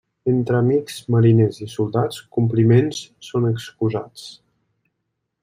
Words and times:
Entre 0.31 0.55
amics, 0.59 0.95
mariners 1.15 1.59
i 1.65 1.69
soldats, 1.73 2.23
compliments 2.39 3.03
són 3.29 3.47
excusats. 3.53 4.27